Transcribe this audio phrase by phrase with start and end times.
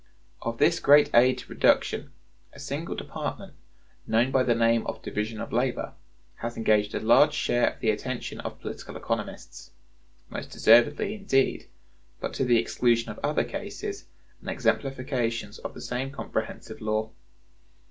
[0.41, 2.11] Of this great aid to production,
[2.53, 3.53] a single department,
[4.07, 5.93] known by the name of Division of Labor,
[6.37, 9.69] has engaged a large share of the attention of political economists;
[10.27, 11.67] most deservedly, indeed,
[12.19, 14.05] but to the exclusion of other cases
[14.39, 17.11] and exemplifications of the same comprehensive law.